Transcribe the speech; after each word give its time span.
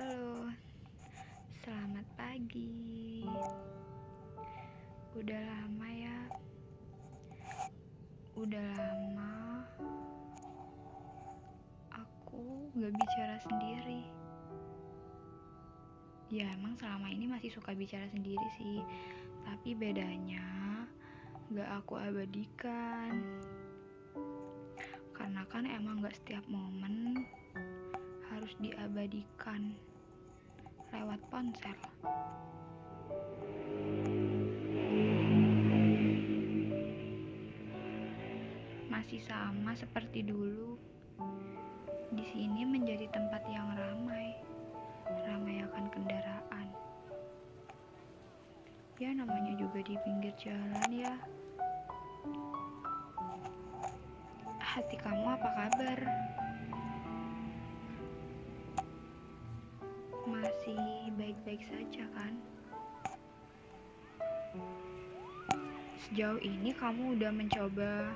Halo, 0.00 0.48
selamat 1.60 2.08
pagi. 2.16 3.20
Udah 5.12 5.36
lama 5.44 5.88
ya, 5.92 6.18
udah 8.32 8.64
lama 8.80 9.60
aku 11.92 12.72
gak 12.80 12.96
bicara 12.96 13.36
sendiri. 13.44 14.08
Ya, 16.32 16.48
emang 16.48 16.80
selama 16.80 17.12
ini 17.12 17.28
masih 17.28 17.52
suka 17.52 17.76
bicara 17.76 18.08
sendiri 18.08 18.48
sih, 18.56 18.80
tapi 19.44 19.76
bedanya 19.76 20.48
gak 21.52 21.84
aku 21.84 22.00
abadikan. 22.00 23.20
Karena 25.12 25.44
kan 25.44 25.68
emang 25.68 26.00
gak 26.00 26.16
setiap 26.16 26.48
momen 26.48 27.20
harus 28.32 28.56
diabadikan 28.64 29.76
lewat 30.90 31.20
ponsel. 31.30 31.78
Masih 38.90 39.22
sama 39.22 39.72
seperti 39.78 40.26
dulu. 40.26 40.74
Di 42.10 42.24
sini 42.34 42.66
menjadi 42.66 43.06
tempat 43.14 43.42
yang 43.46 43.70
ramai, 43.74 44.34
ramai 45.26 45.62
akan 45.62 45.84
kendaraan. 45.94 46.66
Ya 48.98 49.14
namanya 49.14 49.54
juga 49.56 49.80
di 49.80 49.94
pinggir 50.02 50.34
jalan 50.36 50.90
ya. 50.90 51.14
Hati 54.60 54.94
kamu 54.98 55.26
apa 55.26 55.48
kabar? 55.54 55.98
Masih 60.70 61.10
baik-baik 61.18 61.62
saja 61.66 62.06
kan? 62.14 62.30
Sejauh 65.98 66.38
ini 66.46 66.70
kamu 66.70 67.18
udah 67.18 67.34
mencoba 67.34 68.14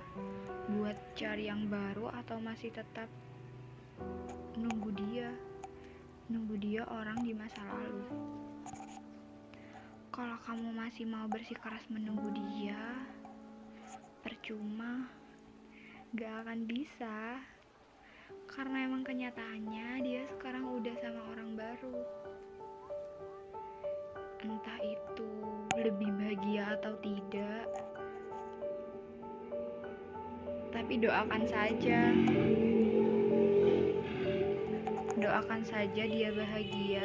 buat 0.71 0.95
cari 1.19 1.51
yang 1.51 1.67
baru 1.67 2.15
atau 2.15 2.39
masih 2.39 2.71
tetap 2.71 3.11
nunggu 4.55 4.95
dia? 4.95 5.35
Nunggu 6.31 6.55
dia 6.63 6.87
orang 6.87 7.27
di 7.27 7.35
masa 7.35 7.59
lalu. 7.59 8.07
Kalau 10.15 10.39
kamu 10.47 10.79
masih 10.79 11.11
mau 11.11 11.27
bersikeras 11.27 11.83
menunggu 11.91 12.31
dia, 12.39 13.03
percuma, 14.23 15.11
gak 16.15 16.47
akan 16.47 16.71
bisa. 16.71 17.43
Karena 18.47 18.87
emang 18.87 19.03
kenyataannya 19.03 20.07
dia 20.07 20.23
sekarang 20.39 20.71
udah 20.71 20.95
sama 21.03 21.35
orang 21.35 21.59
baru. 21.59 21.99
Lebih 25.85 26.09
bahagia 26.17 26.81
atau 26.81 26.97
tidak. 27.05 27.69
Tapi 30.73 30.97
doakan 30.97 31.45
saja. 31.45 32.01
Doakan 35.21 35.61
saja 35.61 36.03
dia 36.09 36.33
bahagia. 36.33 37.05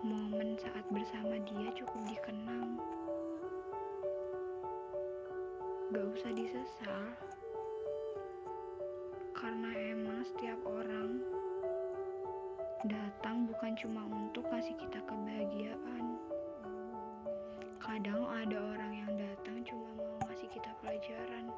Momen 0.00 0.56
saat 0.56 0.88
bersama 0.88 1.36
dia 1.44 1.68
cukup 1.76 2.00
dikenang. 2.08 2.80
Gak 5.92 6.06
usah 6.16 6.32
disesal. 6.32 7.12
Karena 9.36 9.70
emang 9.92 10.24
setiap 10.24 10.64
orang 10.64 11.33
datang 12.84 13.48
bukan 13.48 13.72
cuma 13.80 14.04
untuk 14.12 14.44
kasih 14.52 14.76
kita 14.76 15.00
kebahagiaan. 15.08 16.04
Kadang 17.80 18.28
ada 18.28 18.58
orang 18.60 18.92
yang 18.92 19.12
datang 19.16 19.64
cuma 19.64 19.88
mau 19.96 20.20
ngasih 20.28 20.48
kita 20.52 20.68
pelajaran. 20.84 21.48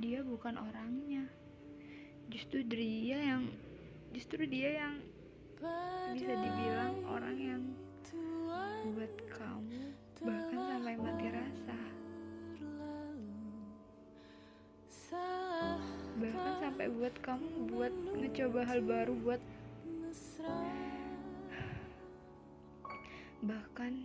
Dia 0.00 0.24
bukan 0.24 0.56
orangnya, 0.56 1.28
justru 2.32 2.64
dia 2.64 3.20
yang, 3.20 3.52
justru 4.16 4.48
dia 4.48 4.80
yang 4.80 4.94
bisa 6.16 6.32
dibilang 6.32 6.96
orang 7.04 7.36
yang 7.36 7.62
buat 8.96 9.12
kamu 9.28 9.92
bahkan 10.24 10.58
sampai 10.72 10.94
mati 10.96 11.28
rasa. 11.28 11.78
Bahkan 16.20 16.52
sampai 16.60 16.86
buat 16.92 17.14
kamu 17.24 17.48
buat 17.68 17.92
mencoba 17.92 18.60
hal 18.68 18.80
baru 18.84 19.14
buat 19.20 19.42
bahkan 23.40 24.04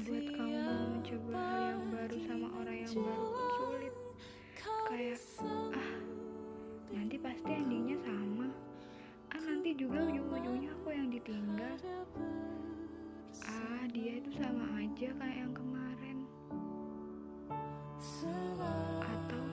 buat 0.00 0.26
kamu 0.36 0.56
mencoba 1.00 1.32
hal 1.36 1.60
yang 1.60 1.84
baru 1.92 2.16
sama 2.24 2.48
orang 2.60 2.76
yang 2.80 2.94
baru. 2.96 3.24
Pun 3.28 3.48
sulit 3.60 3.94
kayak 4.90 5.22
ah 5.78 5.92
nanti 6.90 7.14
pasti 7.22 7.46
endingnya 7.46 7.94
sama. 8.02 8.50
Ah 9.30 9.38
nanti 9.38 9.70
juga 9.78 10.02
ujung-ujungnya 10.02 10.74
aku 10.74 10.88
yang 10.90 11.06
ditinggal. 11.06 11.78
Ah 13.46 13.86
dia 13.94 14.18
itu 14.18 14.34
sama 14.34 14.66
aja 14.82 15.14
kayak 15.14 15.38
yang 15.46 15.54
kemarin. 15.54 16.18
Atau 18.98 19.44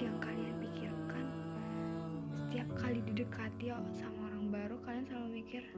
yang 0.00 0.16
kalian 0.24 0.56
pikirkan. 0.56 1.26
Setiap 2.32 2.68
kali 2.80 3.04
didekati 3.04 3.68
sama 3.92 4.32
orang 4.32 4.44
baru 4.48 4.76
kalian 4.88 5.04
selalu 5.04 5.28
mikir 5.44 5.68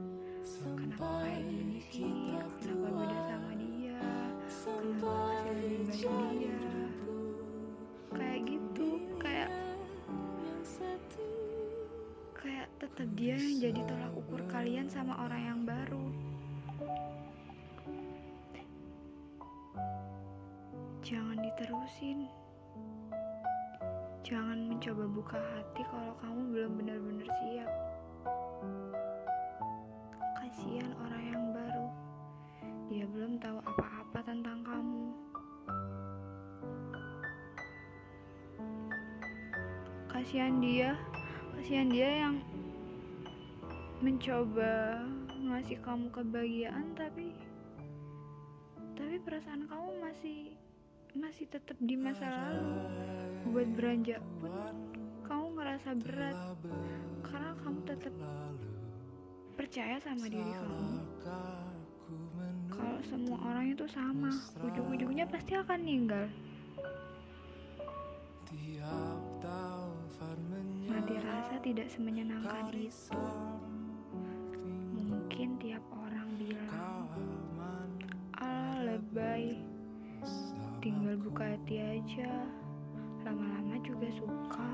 kenapa 0.78 1.26
kayak 1.26 1.42
gini 1.50 1.78
sih? 1.90 2.14
Kenapa 2.62 2.86
beda 2.94 3.18
sama 3.26 3.50
dia? 3.58 3.98
Kenapa 4.46 5.10
masih 5.34 5.50
lebih 5.58 5.82
baik 5.90 6.14
dia? 6.30 6.58
Kayak 8.14 8.40
gitu 8.46 8.69
tetap 12.80 13.12
dia 13.12 13.36
yang 13.36 13.60
jadi 13.60 13.80
tolak 13.84 14.08
ukur 14.16 14.40
kalian 14.48 14.88
sama 14.88 15.12
orang 15.20 15.42
yang 15.44 15.60
baru. 15.68 16.06
Jangan 21.04 21.44
diterusin. 21.44 22.24
Jangan 24.24 24.72
mencoba 24.72 25.04
buka 25.12 25.36
hati 25.36 25.84
kalau 25.92 26.16
kamu 26.24 26.40
belum 26.56 26.72
benar-benar 26.80 27.28
siap. 27.44 27.72
Kasihan 30.40 30.96
orang 31.04 31.24
yang 31.28 31.44
baru. 31.52 31.86
Dia 32.88 33.04
belum 33.12 33.32
tahu 33.44 33.60
apa-apa 33.60 34.18
tentang 34.24 34.64
kamu. 34.64 35.04
Kasihan 40.08 40.56
dia. 40.64 40.96
Kasihan 41.60 41.92
dia 41.92 42.08
yang 42.24 42.40
mencoba 44.00 45.04
ngasih 45.44 45.76
kamu 45.84 46.08
kebahagiaan 46.08 46.96
tapi 46.96 47.36
tapi 48.96 49.16
perasaan 49.20 49.68
kamu 49.68 49.88
masih 50.00 50.56
masih 51.12 51.44
tetap 51.52 51.76
di 51.84 52.00
masa 52.00 52.24
lalu. 52.32 52.80
Buat 53.52 53.68
beranjak 53.76 54.24
pun 54.40 54.72
kamu 55.28 55.46
ngerasa 55.52 55.90
berat 56.00 56.36
karena 57.28 57.52
kamu 57.60 57.80
tetap 57.84 58.14
percaya 59.60 59.96
sama 60.00 60.26
diri 60.32 60.48
kamu. 60.48 60.88
Kalau 62.72 63.00
semua 63.04 63.38
orang 63.52 63.76
itu 63.76 63.84
sama 63.84 64.32
ujung-ujungnya 64.64 65.28
pasti 65.28 65.60
akan 65.60 65.80
ninggal. 65.84 66.24
Mati 70.88 71.14
rasa 71.20 71.56
tidak 71.60 71.88
semenyenangkan 71.92 72.72
itu 72.72 73.12
aja. 81.78 82.32
Lama-lama 83.22 83.76
juga 83.84 84.08
juga 84.08 84.08
suka. 84.16 84.66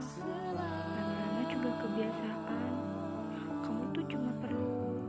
Lama-lama 0.55 1.43
juga 1.51 1.71
kebiasaan. 1.83 2.73
Kamu 3.61 3.83
tuh 3.91 4.05
cuma 4.07 4.31
perlu 4.39 5.03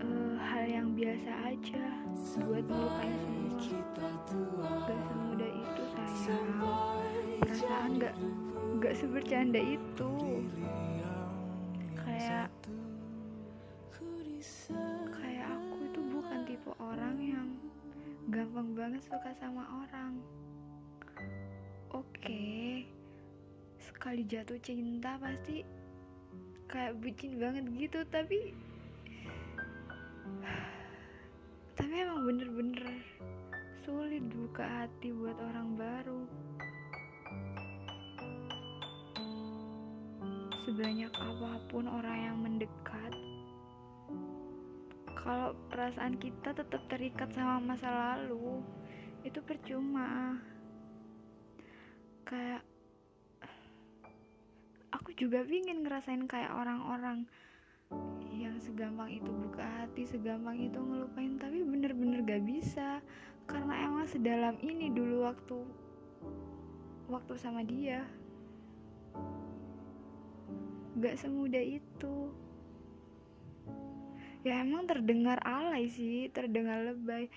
uh, 0.00 0.34
hal 0.40 0.64
yang 0.64 0.88
biasa 0.96 1.30
aja 1.52 1.84
buat 2.48 2.64
melupain 2.64 3.12
semua. 3.60 4.88
Gak 4.88 5.00
semudah 5.04 5.50
itu 5.52 5.82
sayang. 5.92 6.48
Perasaan 7.44 7.90
gak 8.00 8.14
gak 8.80 8.94
sebercanda 8.96 9.60
itu. 9.60 10.12
Kayak 11.92 12.48
kayak 15.12 15.46
aku 15.46 15.76
itu 15.86 16.00
bukan 16.10 16.38
tipe 16.48 16.72
orang 16.82 17.16
yang 17.20 17.48
gampang 18.32 18.74
banget 18.74 19.02
suka 19.06 19.30
sama 19.38 19.62
orang 19.86 20.18
oke. 22.02 22.42
Sekali 23.78 24.26
jatuh 24.26 24.58
cinta 24.58 25.14
pasti 25.22 25.62
kayak 26.66 26.98
bucin 26.98 27.38
banget 27.38 27.64
gitu 27.76 28.00
tapi 28.08 28.56
tapi 31.76 31.94
emang 32.00 32.24
bener-bener 32.24 32.88
sulit 33.84 34.24
buka 34.32 34.64
hati 34.64 35.14
buat 35.14 35.36
orang 35.38 35.68
baru. 35.78 36.20
Sebanyak 40.62 41.12
apa 41.12 41.52
pun 41.68 41.84
orang 41.90 42.18
yang 42.22 42.38
mendekat 42.38 43.12
kalau 45.22 45.54
perasaan 45.70 46.18
kita 46.18 46.50
tetap 46.50 46.82
terikat 46.90 47.30
sama 47.34 47.62
masa 47.62 47.90
lalu 47.90 48.58
itu 49.22 49.38
percuma 49.42 50.38
kayak 52.32 52.64
aku 54.88 55.12
juga 55.12 55.44
pingin 55.44 55.84
ngerasain 55.84 56.24
kayak 56.24 56.48
orang-orang 56.48 57.28
yang 58.32 58.56
segampang 58.56 59.12
itu 59.12 59.28
buka 59.28 59.60
hati 59.60 60.08
segampang 60.08 60.56
itu 60.56 60.80
ngelupain 60.80 61.36
tapi 61.36 61.60
bener-bener 61.60 62.24
gak 62.24 62.40
bisa. 62.48 63.04
Karena 63.44 63.84
emang 63.84 64.08
sedalam 64.08 64.56
ini 64.64 64.88
dulu 64.88 65.28
waktu 65.28 65.60
waktu 67.12 67.34
sama 67.36 67.60
dia 67.68 68.00
gak 70.96 71.20
semudah 71.20 71.60
itu. 71.60 72.32
Ya 74.40 74.64
emang 74.64 74.88
terdengar 74.88 75.36
alay 75.44 75.92
sih 75.92 76.32
terdengar 76.32 76.80
lebay. 76.80 77.28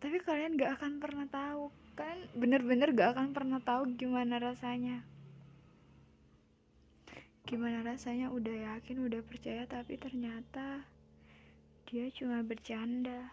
Tapi 0.00 0.16
kalian 0.24 0.56
gak 0.56 0.80
akan 0.80 1.04
pernah 1.04 1.28
tahu 1.28 1.68
kan 1.96 2.28
bener-bener 2.36 2.92
gak 2.92 3.16
akan 3.16 3.32
pernah 3.32 3.58
tahu 3.64 3.96
gimana 3.96 4.36
rasanya. 4.36 5.00
Gimana 7.48 7.80
rasanya 7.80 8.28
udah 8.28 8.76
yakin 8.76 9.00
udah 9.00 9.24
percaya 9.24 9.64
tapi 9.64 9.96
ternyata 9.96 10.84
dia 11.88 12.12
cuma 12.12 12.44
bercanda 12.44 13.32